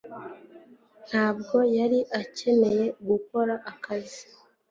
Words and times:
Ntabwo 1.07 1.57
yari 1.77 1.99
akeneye 2.21 2.85
gukora 3.09 3.53
ako 3.69 3.75
kazi 3.83 4.23